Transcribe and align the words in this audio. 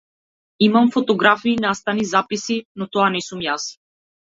Имам 0.67 0.89
фотографии, 0.95 1.61
настани, 1.65 2.07
записи, 2.15 2.57
но 2.79 2.91
тоа 2.97 3.13
не 3.19 3.25
сум 3.29 3.47
јас. 3.51 3.71